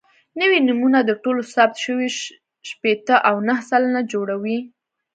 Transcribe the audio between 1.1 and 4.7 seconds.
ټولو ثبت شویو شپېته او نهه سلنه جوړوي.